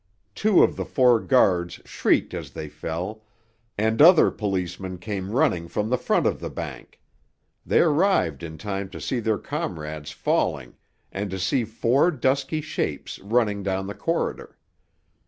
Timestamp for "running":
5.29-5.67, 13.19-13.61